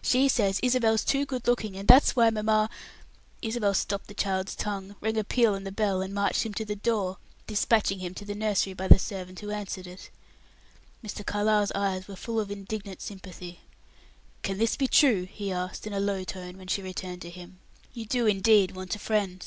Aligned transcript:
She 0.00 0.26
says 0.30 0.58
Isabel's 0.62 1.04
too 1.04 1.26
good 1.26 1.46
looking, 1.46 1.76
and 1.76 1.86
that's 1.86 2.16
why 2.16 2.30
mamma" 2.30 2.70
Isabel 3.42 3.74
stopped 3.74 4.06
the 4.06 4.14
child's 4.14 4.54
tongue, 4.56 4.96
rang 5.02 5.18
a 5.18 5.22
peal 5.22 5.54
on 5.54 5.64
the 5.64 5.70
bell, 5.70 6.00
and 6.00 6.14
marched 6.14 6.46
him 6.46 6.54
to 6.54 6.64
the 6.64 6.74
door, 6.74 7.18
dispatching 7.46 7.98
him 7.98 8.14
to 8.14 8.24
the 8.24 8.34
nursery 8.34 8.72
by 8.72 8.88
the 8.88 8.98
servant 8.98 9.38
who 9.40 9.50
answered 9.50 9.86
it. 9.86 10.08
Mr. 11.04 11.26
Carlyle's 11.26 11.72
eyes 11.74 12.08
were 12.08 12.16
full 12.16 12.40
of 12.40 12.50
indignant 12.50 13.02
sympathy. 13.02 13.60
"Can 14.42 14.56
this 14.56 14.76
be 14.78 14.88
true?" 14.88 15.24
he 15.30 15.52
asked, 15.52 15.86
in 15.86 15.92
a 15.92 16.00
low 16.00 16.24
tone 16.24 16.56
when 16.56 16.68
she 16.68 16.80
returned 16.80 17.20
to 17.20 17.28
him. 17.28 17.58
"You 17.92 18.06
do, 18.06 18.26
indeed, 18.26 18.70
want 18.70 18.96
a 18.96 18.98
friend." 18.98 19.44